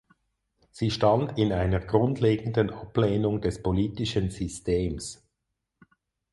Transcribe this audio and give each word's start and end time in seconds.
Sie 0.71 0.89
stand 0.89 1.37
in 1.37 1.51
einer 1.53 1.79
grundlegenden 1.79 2.71
Ablehnung 2.71 3.39
des 3.39 3.61
politischen 3.61 4.31
Systems. 4.31 5.23